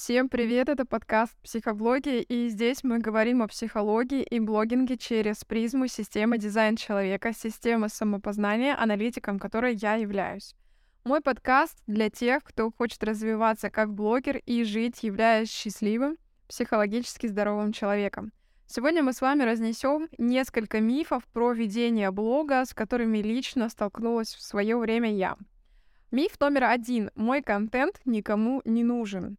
[0.00, 5.88] Всем привет, это подкаст «Психоблоги», и здесь мы говорим о психологии и блогинге через призму
[5.88, 10.54] системы дизайн человека, системы самопознания, аналитиком которой я являюсь.
[11.02, 17.72] Мой подкаст для тех, кто хочет развиваться как блогер и жить, являясь счастливым, психологически здоровым
[17.72, 18.32] человеком.
[18.68, 24.42] Сегодня мы с вами разнесем несколько мифов про ведение блога, с которыми лично столкнулась в
[24.42, 25.36] свое время я.
[26.12, 27.10] Миф номер один.
[27.16, 29.38] Мой контент никому не нужен.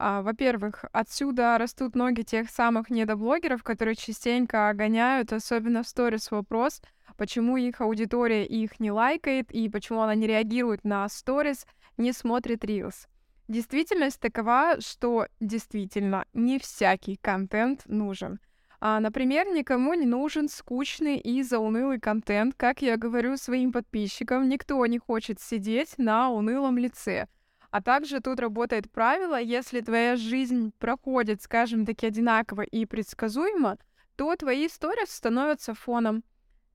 [0.00, 6.80] А, во-первых, отсюда растут ноги тех самых недоблогеров, которые частенько гоняют, особенно в сторис, вопрос,
[7.16, 11.66] почему их аудитория их не лайкает и почему она не реагирует на сторис,
[11.96, 13.08] не смотрит рилс.
[13.48, 18.38] Действительность такова, что действительно не всякий контент нужен.
[18.80, 22.54] А, например, никому не нужен скучный и заунылый контент.
[22.56, 27.26] Как я говорю своим подписчикам, никто не хочет сидеть на унылом лице—
[27.70, 33.78] а также тут работает правило, если твоя жизнь проходит, скажем таки, одинаково и предсказуемо,
[34.16, 36.24] то твои истории становятся фоном.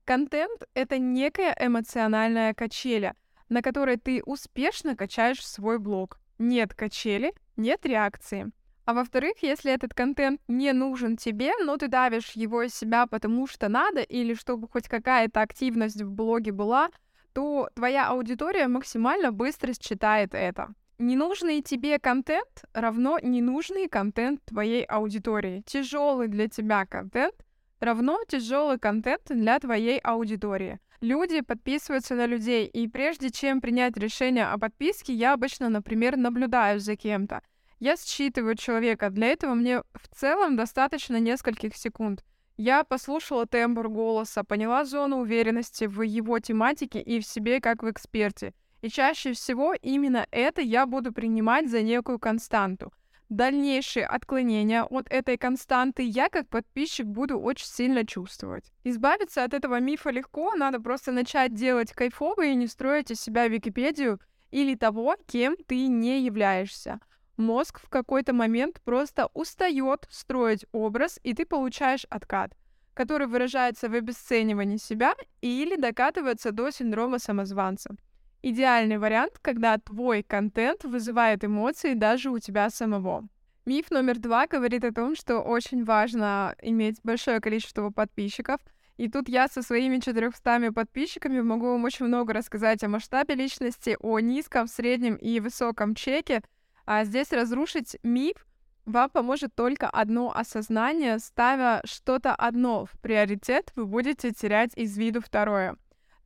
[0.04, 3.16] Контент— это некая эмоциональная качеля,
[3.48, 6.18] на которой ты успешно качаешь свой блог.
[6.38, 8.50] Нет качели, нет реакции.
[8.84, 13.46] А во-вторых, если этот контент не нужен тебе, но ты давишь его из себя потому
[13.46, 16.90] что надо, или чтобы хоть какая-то активность в блоге была,
[17.32, 20.74] то твоя аудитория максимально быстро считает это.
[20.98, 25.62] Ненужный тебе контент равно ненужный контент твоей аудитории.
[25.66, 27.34] Тяжелый для тебя контент
[27.80, 30.78] равно тяжелый контент для твоей аудитории.
[31.00, 36.78] Люди подписываются на людей, и прежде чем принять решение о подписке, я обычно, например, наблюдаю
[36.78, 37.42] за кем-то.
[37.80, 39.10] Я считываю человека.
[39.10, 42.24] Для этого мне в целом достаточно нескольких секунд.
[42.56, 47.90] Я послушала тембр голоса, поняла зону уверенности в его тематике и в себе как в
[47.90, 48.54] эксперте—
[48.84, 52.92] и чаще всего именно это я буду принимать за некую константу.
[53.30, 58.70] Дальнейшие отклонения от этой константы я как подписчик буду очень сильно чувствовать.
[58.84, 63.48] Избавиться от этого мифа легко, надо просто начать делать кайфово и не строить из себя
[63.48, 64.20] Википедию
[64.50, 67.00] или того, кем ты не являешься.
[67.38, 72.52] Мозг в какой-то момент просто устает строить образ, и ты получаешь откат,
[72.92, 77.96] который выражается в обесценивании себя или докатывается до синдрома самозванца
[78.44, 83.26] идеальный вариант, когда твой контент вызывает эмоции даже у тебя самого.
[83.64, 88.60] Миф номер два говорит о том, что очень важно иметь большое количество подписчиков.
[88.98, 93.96] И тут я со своими 400 подписчиками могу вам очень много рассказать о масштабе личности,
[94.00, 96.42] о низком, среднем и высоком чеке.
[96.84, 98.46] А здесь разрушить миф
[98.84, 101.18] вам поможет только одно осознание.
[101.18, 105.76] Ставя что-то одно в приоритет, вы будете терять из виду второе.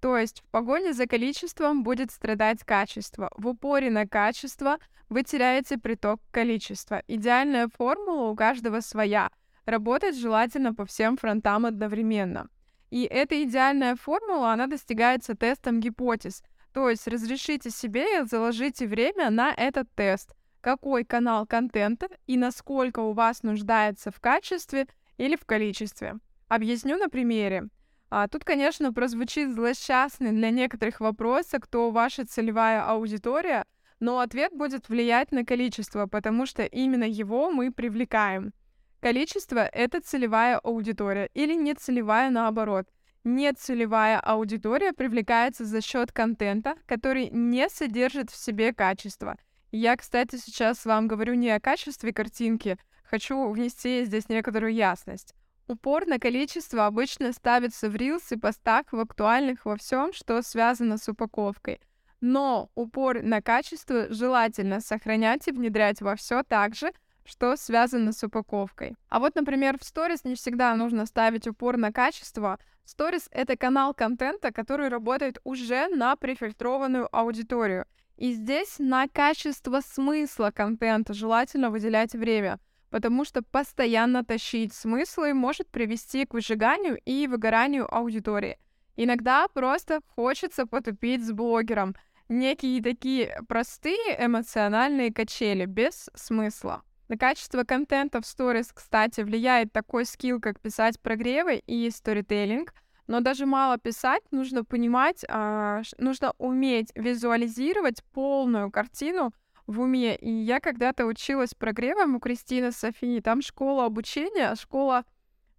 [0.00, 3.30] То есть в погоне за количеством будет страдать качество.
[3.36, 4.78] В упоре на качество
[5.08, 7.02] вы теряете приток количества.
[7.08, 9.30] Идеальная формула у каждого своя.
[9.64, 12.48] Работать желательно по всем фронтам одновременно.
[12.90, 16.42] И эта идеальная формула, она достигается тестом гипотез.
[16.72, 20.34] То есть разрешите себе и заложите время на этот тест.
[20.60, 26.18] Какой канал контента и насколько у вас нуждается в качестве или в количестве.
[26.48, 27.68] Объясню на примере.
[28.10, 33.64] А, тут, конечно, прозвучит злосчастный для некоторых вопрос, кто ваша целевая аудитория,
[34.00, 38.52] но ответ будет влиять на количество, потому что именно его мы привлекаем.
[39.00, 42.86] Количество— это целевая аудитория или нецелевая наоборот.
[43.24, 49.36] Нецелевая аудитория привлекается за счет контента, который не содержит в себе качество.
[49.70, 55.34] Я, кстати, сейчас вам говорю не о качестве картинки, хочу внести здесь некоторую ясность.
[55.68, 60.96] Упор на количество обычно ставится в рилс и постах в актуальных во всем, что связано
[60.96, 61.78] с упаковкой.
[62.22, 66.90] Но упор на качество желательно сохранять и внедрять во все так же,
[67.26, 68.96] что связано с упаковкой.
[69.10, 72.58] А вот, например, в сторис не всегда нужно ставить упор на качество.
[72.86, 77.84] Сторис— это канал контента, который работает уже на префильтрованную аудиторию.
[78.16, 82.58] И здесь на качество смысла контента желательно выделять время—
[82.90, 88.58] потому что постоянно тащить смыслы может привести к выжиганию и выгоранию аудитории.
[88.96, 91.94] Иногда просто хочется потупить с блогером.
[92.28, 96.82] Некие такие простые эмоциональные качели без смысла.
[97.08, 102.74] На качество контента в сторис, кстати, влияет такой скилл, как писать прогревы и сторителлинг.
[103.06, 109.32] Но даже мало писать, нужно понимать, а, нужно уметь визуализировать полную картину
[109.68, 110.16] в уме.
[110.16, 113.20] И я когда-то училась прогревам у Кристины Софии.
[113.20, 115.04] Там школа обучения, школа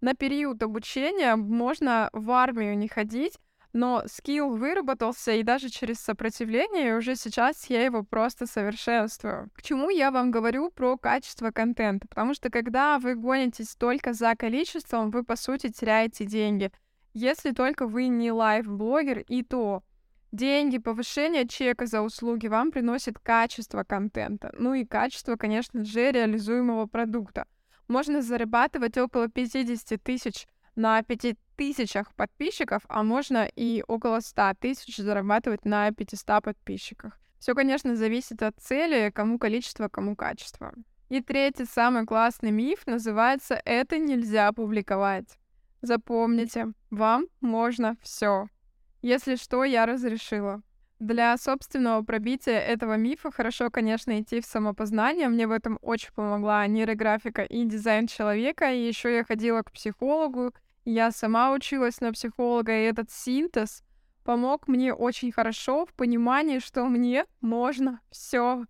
[0.02, 1.36] на период обучения.
[1.36, 3.38] Можно в армию не ходить,
[3.72, 9.48] но скилл выработался, и даже через сопротивление, и уже сейчас я его просто совершенствую.
[9.54, 12.08] К чему я вам говорю про качество контента?
[12.08, 16.72] Потому что когда вы гонитесь только за количеством, вы, по сути, теряете деньги.
[17.12, 19.82] Если только вы не лайф-блогер, и то
[20.32, 24.52] деньги, повышение чека за услуги вам приносит качество контента.
[24.58, 27.46] Ну и качество, конечно же, реализуемого продукта.
[27.88, 30.46] Можно зарабатывать около 50 тысяч
[30.76, 37.18] на 5 тысячах подписчиков, а можно и около 100 тысяч зарабатывать на 500 подписчиках.
[37.38, 40.72] Все, конечно, зависит от цели, кому количество, кому качество.
[41.08, 45.38] И третий самый классный миф называется «это нельзя публиковать».
[45.82, 48.48] Запомните, вам можно все.
[49.02, 50.62] Если что, я разрешила.
[50.98, 55.28] Для собственного пробития этого мифа хорошо, конечно, идти в самопознание.
[55.28, 58.70] Мне в этом очень помогла нейрографика и дизайн человека.
[58.70, 60.52] И еще я ходила к психологу.
[60.84, 63.82] Я сама училась на психолога, и этот синтез
[64.24, 68.64] помог мне очень хорошо в понимании, что мне можно все.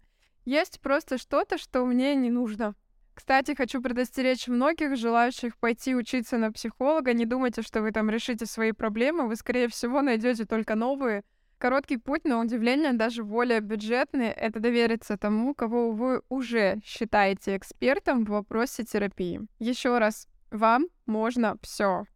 [0.45, 2.75] Есть просто что-то, что мне не нужно.
[3.15, 7.13] Кстати, хочу предостеречь многих желающих пойти учиться на психолога.
[7.13, 9.29] Не думайте, что вы там решите свои проблемы.
[9.29, 11.23] Вы, скорее всего, найдете только новые.
[11.59, 18.25] Короткий путь, на удивление, даже более бюджетный, это довериться тому, кого вы уже считаете экспертом
[18.25, 19.43] в вопросе терапии.
[19.59, 22.07] Еще раз, вам можно все.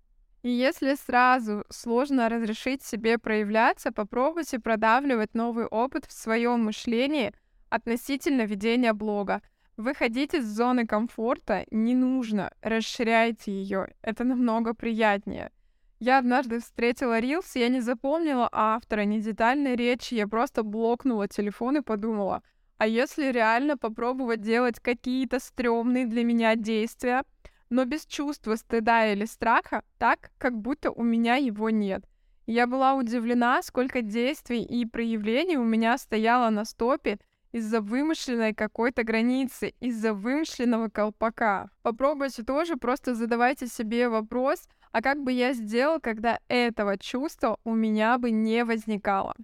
[0.42, 7.34] И если сразу сложно разрешить себе проявляться, попробуйте продавливать новый опыт в своем мышлении
[7.68, 9.42] относительно ведения блога.
[9.76, 15.50] Выходите из зоны комфорта, не нужно, расширяйте ее, это намного приятнее.
[15.98, 21.78] Я однажды встретила Рилс, я не запомнила автора, ни детальной речи, я просто блокнула телефон
[21.78, 22.42] и подумала,
[22.78, 27.24] а если реально попробовать делать какие-то стрёмные для меня действия,
[27.68, 32.04] но без чувства стыда или страха, так, как будто у меня его нет.
[32.46, 37.18] Я была удивлена, сколько действий и проявлений у меня стояло на стопе,
[37.54, 41.70] из-за вымышленной какой-то границы, из-за вымышленного колпака.
[41.82, 47.72] Попробуйте тоже, просто задавайте себе вопрос, а как бы я сделал, когда этого чувства у
[47.72, 49.36] меня бы не возникало?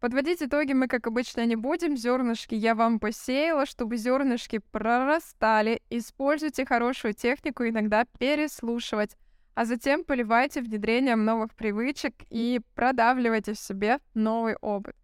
[0.00, 1.96] Подводить итоги мы, как обычно, не будем.
[1.96, 5.80] Зернышки я вам посеяла, чтобы зернышки прорастали.
[5.88, 9.16] Используйте хорошую технику иногда переслушивать,
[9.54, 14.94] а затем поливайте внедрением новых привычек и продавливайте в себе новый опыт.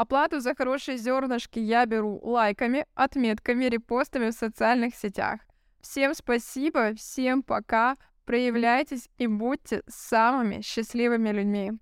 [0.00, 5.40] Оплату за хорошие зернышки я беру лайками, отметками, репостами в социальных сетях.
[5.82, 11.72] Всем спасибо, всем пока, проявляйтесь и будьте самыми счастливыми людьми.